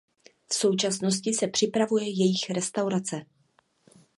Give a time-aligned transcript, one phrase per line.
[0.47, 3.21] V současnosti se připravuje jejich restaurace.